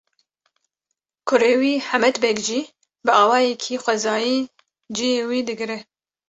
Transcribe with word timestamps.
Kurê 1.27 1.53
wî 1.61 1.73
Hemed 1.89 2.15
Beg 2.23 2.37
jî 2.47 2.61
bi 3.05 3.11
awayekî 3.23 3.75
xwezayî 3.83 4.39
ciyê 4.95 5.21
wî 5.29 5.39
digire. 5.47 5.79